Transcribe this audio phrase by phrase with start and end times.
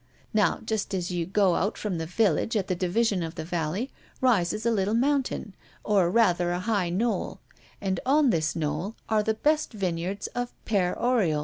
[0.33, 3.91] Now, just as you go out from the village at the division of the valley,
[4.19, 7.39] rises a little mountain, or rather a high knoll,
[7.79, 11.39] and on this knoll are the best vineyards of Père Oriol.